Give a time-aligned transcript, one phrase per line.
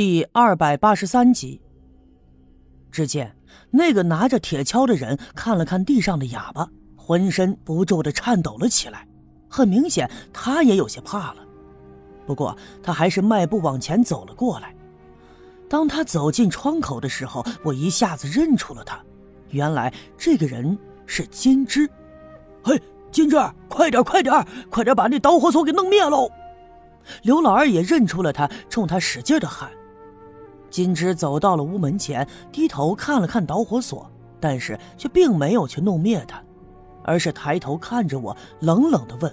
[0.00, 1.60] 第二百八十三集。
[2.90, 3.36] 只见
[3.70, 9.06] 那个拿着铁锹的人看了看地上的哑巴，浑身不住的颤抖了起来。
[9.46, 11.46] 很明显，他也有些怕了。
[12.24, 14.74] 不过，他还是迈步往前走了过来。
[15.68, 18.98] 当他走进窗口的时候，我一下子认出了他。
[19.50, 21.86] 原来，这个人是金枝。
[22.62, 22.80] 嘿，
[23.12, 23.36] 金枝，
[23.68, 26.26] 快点，快点，快点把那导火索给弄灭喽！
[27.20, 29.70] 刘老二也认出了他，冲他使劲的喊。
[30.70, 34.08] 金枝走到了屋门前，低头看了看导火索，
[34.38, 36.42] 但是却并没有去弄灭它，
[37.02, 39.32] 而是抬头看着我，冷冷的问：“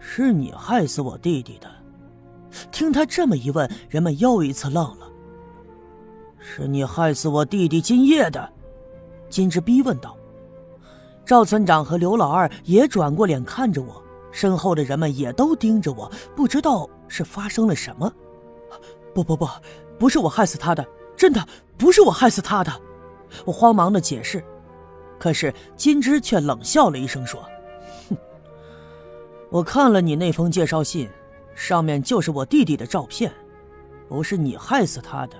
[0.00, 1.68] 是你害死我弟弟的？”
[2.72, 5.08] 听他这么一问，人们又一次愣了。
[6.38, 8.48] “是你害死我弟弟金叶的？”
[9.28, 10.16] 金枝逼问道。
[11.26, 18.12] 赵村长和刘老二也转过脸看着我，身后的人们也都盯着我，不知道是发生了什么。
[19.14, 19.48] 不不不，
[19.98, 20.84] 不是我害死他的，
[21.16, 21.46] 真的
[21.78, 22.72] 不是我害死他的。
[23.44, 24.44] 我慌忙的解释，
[25.18, 27.40] 可是金枝却冷笑了一声说
[28.10, 28.16] ：“哼，
[29.50, 31.08] 我看了你那封介绍信，
[31.54, 33.32] 上面就是我弟弟的照片，
[34.08, 35.36] 不是你害死他的。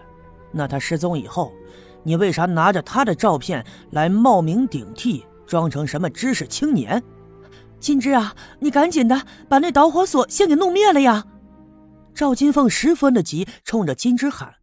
[0.53, 1.53] 那他失踪以后，
[2.05, 7.03] 你为啥拿着他的照片来冒名顶替，装成什么知识青年？
[7.81, 11.27] 金枝啊，你赶紧的把那导火索先给弄灭了呀！”
[12.15, 14.55] 赵金凤十分的急，冲着金枝喊，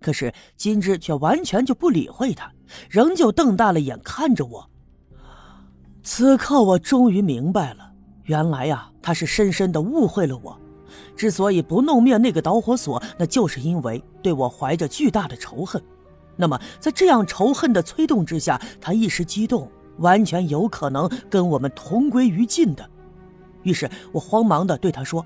[0.00, 2.50] 可是金枝却完全就不理会他，
[2.88, 4.70] 仍旧瞪大了眼看着我。
[6.02, 7.92] 此刻我终于明白了，
[8.24, 10.58] 原来呀，他是深深的误会了我。
[11.14, 15.82] 之所以不弄灭那个导火索，那就是因为对我怀着巨大的仇恨。
[16.36, 22.88] 那么，在这样仇恨的催动之下，他一时激动，完全有可能跟我们同归于尽的。
[23.62, 25.24] 于是我慌忙的对他说。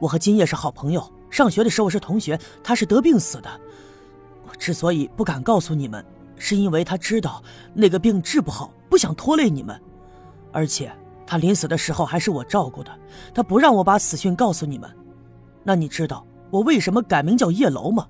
[0.00, 2.36] 我和金叶是好朋友，上学的时候是同学。
[2.64, 3.48] 他是得病死的。
[4.48, 6.04] 我之所以不敢告诉你们，
[6.36, 7.42] 是因为他知道
[7.74, 9.80] 那个病治不好，不想拖累你们。
[10.50, 10.90] 而且
[11.26, 12.90] 他临死的时候还是我照顾的，
[13.32, 14.90] 他不让我把死讯告诉你们。
[15.62, 18.08] 那你知道我为什么改名叫叶楼吗？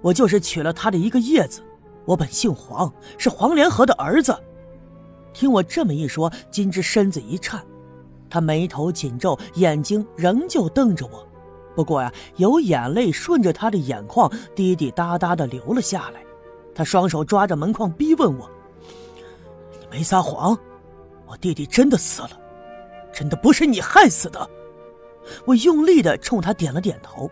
[0.00, 1.60] 我就是取了他的一个叶子。
[2.06, 4.38] 我本姓黄，是黄连河的儿子。
[5.32, 7.60] 听我这么一说，金枝身子一颤。
[8.30, 11.26] 他眉头紧皱，眼睛仍旧瞪着我，
[11.74, 16.22] 不过呀，有眼泪顺着他的眼眶滴滴答答的流了下来。
[16.74, 18.50] 他双手抓着门框，逼问我
[19.80, 20.58] ：“你没撒谎？
[21.26, 22.30] 我弟弟真的死了，
[23.12, 24.48] 真的不是你害死的？”
[25.46, 27.30] 我用力的冲他点了点头。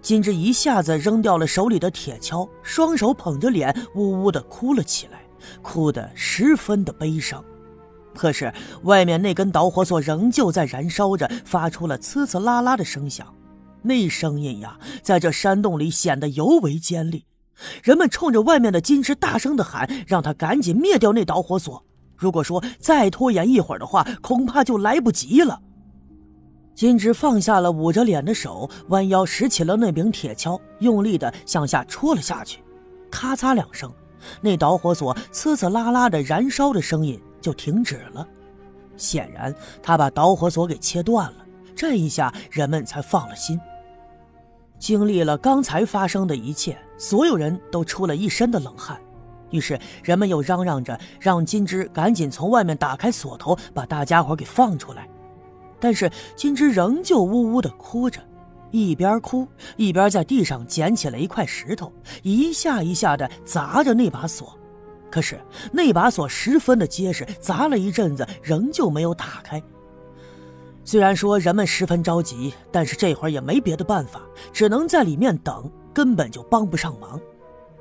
[0.00, 5.22] 金枝一下子扔掉了手里的铁锹，双手捧着脸，呜呜的哭了起来，
[5.62, 7.44] 哭得十分的悲伤。
[8.14, 13.32] 可是，外面那根导火索仍旧在燃烧着，发出了呲呲啦啦的声响。
[13.82, 17.24] 那声音呀，在这山洞里显得尤为尖利。
[17.82, 21.84] 人们冲着外面的金枝大声的喊，让他赶紧灭掉那导火索。
[22.16, 25.60] 如果说再拖延一会儿的话，恐怕就来不及了。
[26.74, 32.60] 金枝放下了捂着脸的手，弯腰拾起了那柄铁锹，用力的向下戳了下去。
[33.10, 33.92] 咔嚓两声，
[34.40, 37.20] 那导火索呲呲啦啦的燃烧的声音。
[37.40, 38.26] 就停止了，
[38.96, 41.46] 显然他把导火索给切断了。
[41.78, 43.56] 这一下，人们才放了心。
[44.80, 49.00] 经历了刚才发生的一切，所有人都出了一身的冷汗。
[49.50, 55.08] 于是，人们又嚷嚷着让金枝赶紧从外面打开锁头，把大家伙给放出来。
[55.78, 58.20] 但是，金枝仍旧呜呜的哭着，
[58.72, 59.46] 一边哭
[59.76, 61.92] 一边在地上捡起了一块石头，
[62.24, 64.52] 一下一下的砸着那把锁。
[65.08, 65.40] 可是
[65.70, 69.62] 那把锁十分的结实，砸了一阵子，仍旧没有打开。
[70.88, 74.22] 虽然说人们十分着急，但是这会儿也没别的办法，
[74.54, 77.20] 只能在里面等，根本就帮不上忙。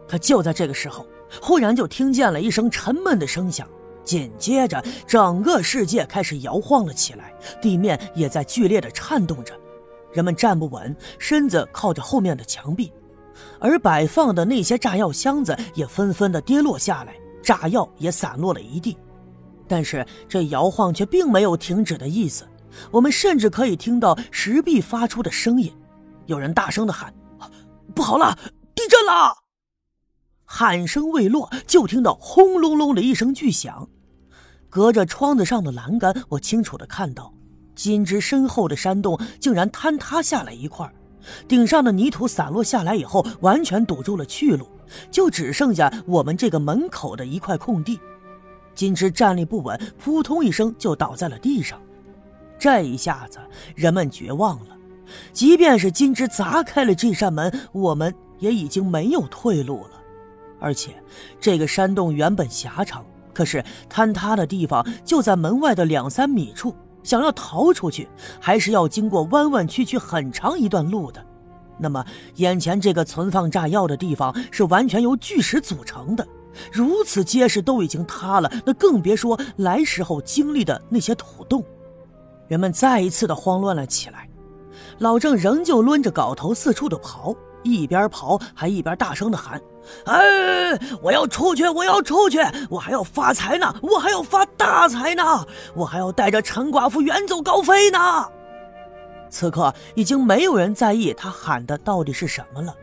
[0.05, 1.07] 可就在这个时候，
[1.41, 3.65] 忽然就听见了一声沉闷的声响，
[4.03, 9.53] 紧接着整个世界开始摇晃了起来，地面也在剧烈的颤动着，
[10.11, 12.91] 人们站不稳，身子靠着后面的墙壁。
[13.57, 18.97] 而摆放的那些炸药箱子也纷纷的跌落下来，炸药也散落了一地。
[19.65, 22.45] 但是这摇晃却并没有停止的意思，
[22.91, 25.73] 我们甚至可以听到石壁发出的声音。
[26.25, 27.13] 有人大声的喊
[27.95, 28.37] ：“不好了，
[28.75, 29.33] 地震了！”
[30.43, 33.89] 喊声未落，就听到轰隆隆的一声巨响。
[34.69, 37.33] 隔着窗子上的栏杆，我清楚的看到，
[37.75, 40.91] 金枝身后的山洞竟然坍塌下来一块。
[41.47, 44.67] 顶上的泥土散落下来以后，完全堵住了去路，
[45.11, 47.99] 就只剩下我们这个门口的一块空地。
[48.73, 51.81] 金枝站立不稳，扑通一声就倒在了地上。
[52.59, 53.39] 这一下子，
[53.75, 54.77] 人们绝望了，
[55.31, 59.91] 即便是金枝砸开了这扇门，我们也已经没有退路了。
[60.59, 60.91] 而且，
[61.39, 68.09] 这个山洞原本狭长，可是坍塌的地方就在门外的两三米处，想要逃出去，
[68.39, 71.23] 还是要经过弯弯曲曲很长一段路的。
[71.77, 72.03] 那么，
[72.37, 76.27] 眼前这个存放炸药的地方是完全由巨石组成的，
[76.71, 81.63] 如此结实都已经塌了，那更别说来时候经历的那些土洞。
[82.47, 84.29] 人们再一次的慌乱了起来，
[84.99, 89.61] 老郑仍旧抡着镐头四处的刨，一边刨还一边大声的喊
[90.05, 92.39] ：“哎，我要出去，我要出去，
[92.69, 95.45] 我还要发财呢，我还要发大财呢，
[95.75, 97.99] 我还要带着陈寡妇远走高飞呢！”
[99.29, 102.73] 此刻已经没有人在意他喊的到底是什么了，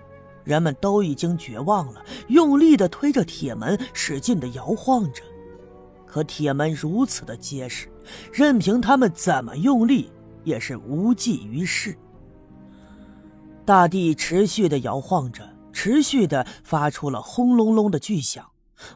[0.44, 5.22] 人们都已经绝望了，用力的推着铁门，使劲的摇晃着。
[6.06, 7.88] 可铁门如此的结实，
[8.32, 10.10] 任凭他们怎么用力，
[10.42, 11.96] 也是无济于事。
[13.64, 18.44] 大地持续的摇晃着，持续的发出了轰隆隆的巨响，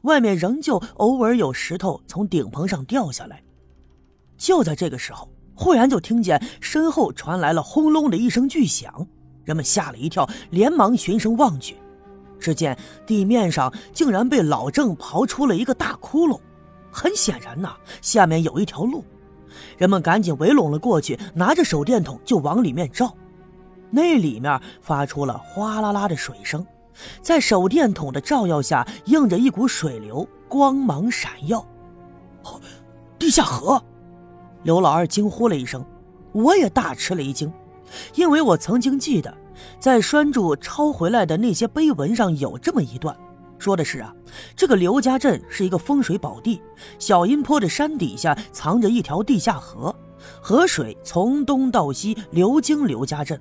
[0.02, 3.43] 外面仍旧偶尔有石头从顶棚上掉下来。
[4.37, 5.28] 就在这个时候。
[5.61, 9.04] 忽然就听见身后传来了轰隆的一声巨响，
[9.44, 11.76] 人们吓了一跳，连忙循声望去，
[12.38, 16.38] 只见地面上竟然被老郑刨出了一个大窟窿，
[16.90, 19.05] 很显然呐，下面有一条路。
[19.76, 23.14] 人们赶紧围拢了过去，拿着手电筒就往里面照，
[23.90, 26.64] 那里面发出了哗啦啦的水声，
[27.23, 31.58] 在手电筒的照耀下，映着一股水流，光芒闪耀，
[32.44, 32.61] 哦，
[33.19, 33.82] 地下河。
[34.64, 35.85] 刘老二惊呼了一声，
[36.32, 37.50] 我也大吃了一惊，
[38.14, 39.32] 因为我曾经记得，
[39.81, 43.17] 在栓柱抄回来的那些碑文上有这么一段，
[43.58, 44.14] 说的是啊，
[44.56, 46.62] 这个刘家镇是一个风水宝地，
[46.99, 49.94] 小阴坡的山底下藏着一条地下河，
[50.40, 53.40] 河水从东到西流经刘家镇，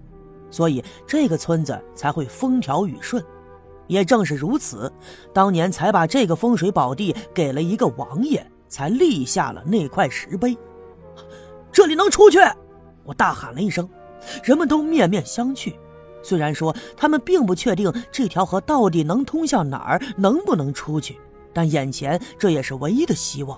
[0.49, 3.23] 所以这个村子才会风调雨顺。
[3.87, 4.91] 也正是如此，
[5.33, 10.57] 当年才把这个风水宝地给了一个王爷，才立下了那块石碑。
[11.71, 12.39] 这里能出去！
[13.05, 13.87] 我大喊了一声，
[14.43, 15.73] 人们都面面相觑。
[16.27, 21.17] 虽然说他们并不确定这条河到底能通向哪儿，能不能出去，
[21.53, 23.57] 但眼前这也是唯一的希望。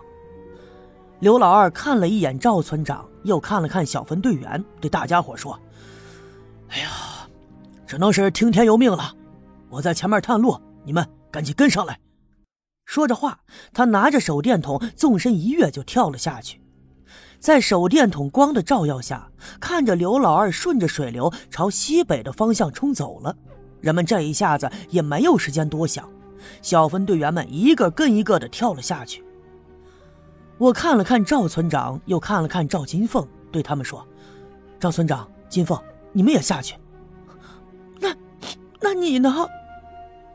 [1.20, 5.60] 刘老二看了一眼赵村长，又看了看小分队员，对大家伙说
[6.70, 6.88] ：“哎呀，
[7.88, 9.16] 只能是听天由命了。
[9.72, 12.00] 我在前面探路，你们赶紧跟上来。”
[12.86, 13.40] 说着话，
[13.74, 16.59] 他拿着手电筒，纵身一跃就跳了下去。
[17.40, 23.36] 在手电筒光的照耀下，看着刘老二顺着水流朝西北的方向冲走了，
[23.80, 26.08] 人们这一下子也没有时间多想，
[26.62, 29.24] 小分队员们一个跟一个的跳了下去。
[30.58, 34.06] 我看了看赵村长，又看了看赵金凤，对他们说
[34.78, 35.82] ：“赵村长、金凤，
[36.12, 36.76] 你们也下去。”
[38.02, 38.14] 那，
[38.82, 39.48] 那你呢？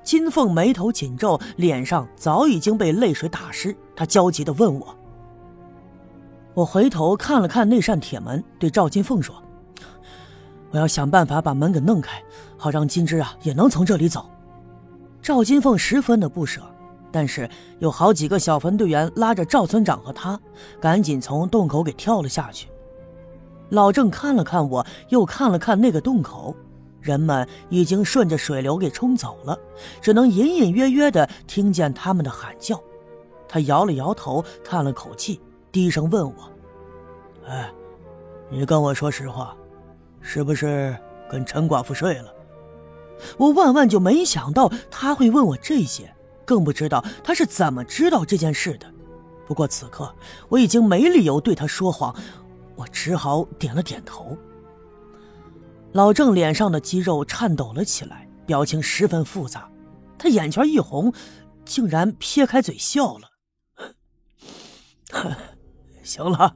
[0.03, 4.97] 金凤眉头紧皱，脸上早已经被泪水打湿，她焦急地问我。
[6.55, 9.35] 我回头看了看那扇铁门，对赵金凤说
[10.71, 12.23] ：“我要想办法把门给弄开，
[12.57, 14.31] 好让金枝啊也能从这里走。”
[15.21, 16.63] 赵金凤十分的不舍，
[17.11, 20.39] 但是有好几个小分队员拉着赵村长和他，
[20.81, 22.69] 赶紧从洞口给跳了下去。
[23.71, 26.55] 老郑看了看我，又看了看那个洞口，
[27.01, 29.59] 人们已经顺着水流给冲走了，
[30.01, 32.81] 只能隐隐约约的听见他们的喊叫。
[33.49, 35.41] 他摇了摇头，叹了口气。
[35.75, 36.35] 低声问我
[37.49, 37.69] ：“哎，
[38.49, 39.57] 你跟我说实话，
[40.21, 40.97] 是不是
[41.29, 42.33] 跟陈寡妇睡了？”
[43.37, 46.15] 我万万就没想到他会问我这些，
[46.45, 48.87] 更不知道他是怎么知道这件事的。
[49.49, 50.15] 不过此刻
[50.49, 52.15] 我已经没理由对他说谎，
[52.77, 54.39] 我只好点了点头。
[55.91, 59.69] 老郑脸上的肌肉颤抖了起来，表情十分复杂，
[60.17, 61.13] 他眼圈一红，
[61.65, 63.31] 竟然撇开嘴笑了。
[66.05, 66.55] 行了，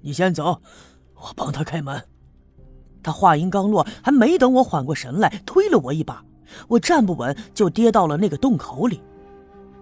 [0.00, 0.60] 你先走，
[1.14, 2.02] 我帮他开门。
[3.02, 6.24] 他话音刚落，还没等我缓过神来，推了我一把，
[6.66, 9.00] 我站不稳，就跌到了那个洞口里。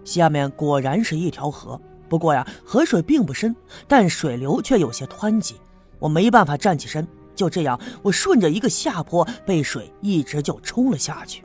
[0.04, 3.56] 下面果然是一条河，不过呀，河水并不深，
[3.88, 5.54] 但水流却有些湍急，
[5.98, 7.06] 我没办法站起身。
[7.34, 11.42] 就这样，我顺着一个下坡，被水一直就冲了下去。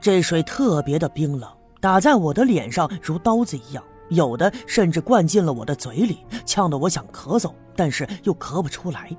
[0.00, 3.82] 这水特别的冰冷，打在我的脸上如刀子一样。
[4.08, 9.10] 有的甚至灌进了我的嘴里，呛得我想咳嗽，但是又咳不出来。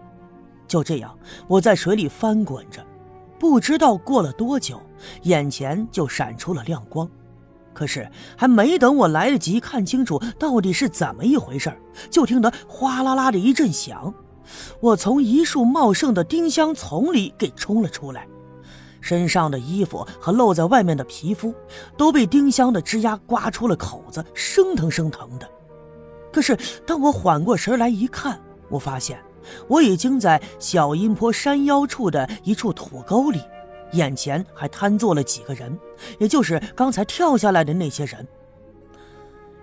[0.68, 1.18] 就这样，
[1.48, 2.86] 我在水里翻滚着，
[3.40, 4.82] 不知道过了多久，
[5.24, 7.10] 眼前就闪出了亮光。
[7.74, 11.72] 可是还没等我来得及看清楚到底是怎么一回事，
[12.10, 14.14] 就听得哗啦啦的一阵响，
[14.82, 18.28] 我从一束茂盛的丁香丛里给冲了出来，
[19.02, 21.54] 身上的衣服和露在外面的皮肤
[21.98, 25.50] 都被丁香的枝丫刮出了口子，生疼生疼的。
[26.32, 28.40] 可是当我缓过神来一看，
[28.70, 29.20] 我发现
[29.68, 33.42] 我已经在小阴坡山腰处的一处土沟里，
[33.94, 35.76] 眼前还瘫坐了几个人，
[36.20, 38.28] 也就是刚才跳下来的那些人。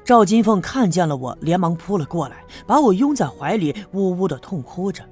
[0.05, 5.05] 赵金凤看见了我，连忙扑了过来，把我拥在怀里，呜呜的痛哭着。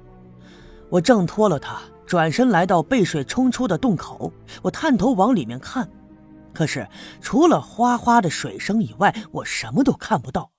[0.89, 4.31] 我挣脱了她，转身来到被水冲出的洞口，
[4.61, 5.89] 我探头往里面看，
[6.53, 6.87] 可是
[7.21, 10.51] 除了哗哗的水声以外，我什么都看不到。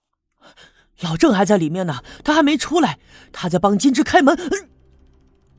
[1.01, 2.99] 老郑还在里面呢，他还没出来，
[3.33, 4.37] 他在帮金枝开门。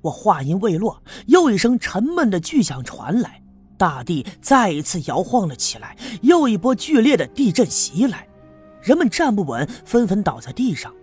[0.02, 3.42] 我话音未落，又一声沉闷的巨响传来，
[3.78, 8.28] 大地再一次摇晃了起来，又一波剧烈的地震袭来。
[8.82, 10.94] 人们站不稳，纷纷倒在地上。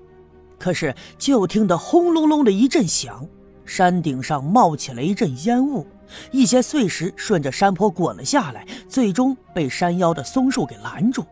[0.58, 3.28] 可是，就听得轰隆隆的一阵响，
[3.64, 5.86] 山顶上冒起了一阵烟雾，
[6.30, 11.24] 一些碎石顺着山坡滚了下来，最终被山腰的松树给拦住。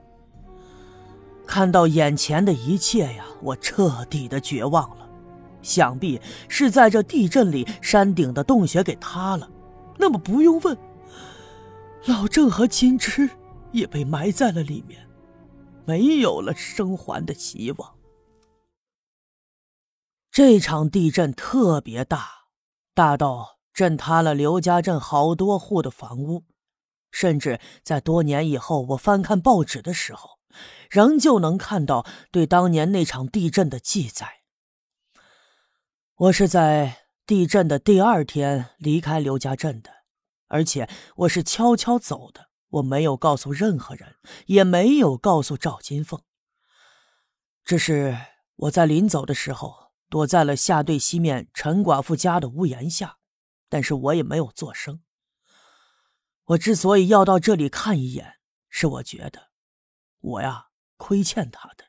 [1.46, 5.08] 看到眼前的一切呀，我彻底的绝望了。
[5.60, 9.48] 想必是在这地震里，山顶的洞穴给塌了。
[9.98, 10.76] 那么不用问，
[12.06, 13.28] 老郑和金枝
[13.70, 15.00] 也被埋在了里面。
[15.84, 17.90] 没有了生还的希望。
[20.32, 22.46] 这场地震特别大，
[22.94, 26.46] 大到震塌了刘家镇好多户的房屋，
[27.10, 30.38] 甚至在多年以后，我翻看报纸的时候，
[30.88, 34.40] 仍旧能看到对当年那场地震的记载。
[36.14, 39.90] 我是在地震的第二天离开刘家镇的，
[40.48, 42.48] 而且我是悄悄走的。
[42.70, 46.22] 我没有告诉任何人，也没有告诉赵金凤。
[47.66, 48.16] 只是
[48.56, 49.81] 我在临走的时候，
[50.12, 53.16] 躲在了下队西面陈寡妇家的屋檐下，
[53.70, 55.00] 但是我也没有作声。
[56.44, 58.34] 我之所以要到这里看一眼，
[58.68, 59.48] 是我觉得，
[60.20, 60.66] 我呀
[60.98, 61.86] 亏欠他的。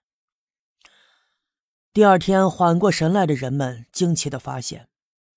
[1.91, 4.87] 第二天缓过神来的人们惊奇的发现，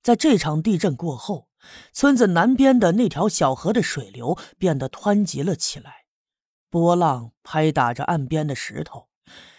[0.01, 1.49] 在这场地震过后。
[1.93, 6.07] 村子南边的那条小河的水流变得湍急了起来，
[6.71, 9.06] 波浪拍打着岸边的石头，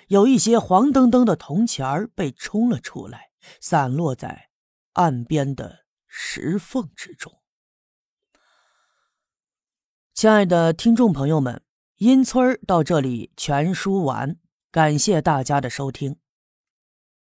[0.08, 4.50] 有一些黄澄澄的铜钱儿被冲了出来，散落在
[4.94, 7.42] 岸边的石缝之中。
[10.14, 11.62] 亲爱的听众朋友们，
[11.98, 14.38] 阴村到这里全书完，
[14.72, 16.18] 感谢大家的收听。